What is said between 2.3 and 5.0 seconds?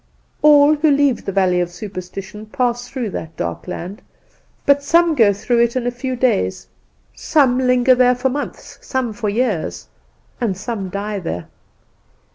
pass through that dark land; but